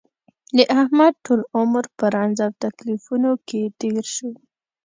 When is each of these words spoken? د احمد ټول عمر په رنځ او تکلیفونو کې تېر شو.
د 0.57 0.59
احمد 0.81 1.13
ټول 1.25 1.41
عمر 1.57 1.83
په 1.97 2.05
رنځ 2.15 2.37
او 2.45 2.51
تکلیفونو 2.63 3.31
کې 3.47 3.61
تېر 3.81 4.05
شو. 4.15 4.31